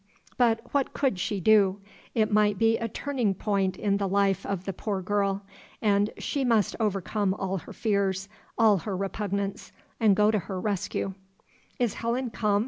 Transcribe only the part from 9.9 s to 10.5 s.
and go to